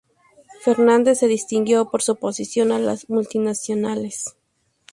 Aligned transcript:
Fernandes 0.61 1.19
se 1.19 1.27
distinguió 1.27 1.91
por 1.91 2.01
su 2.01 2.13
oposición 2.13 2.71
a 2.71 2.79
las 2.79 3.07
multinacionales. 3.07 4.35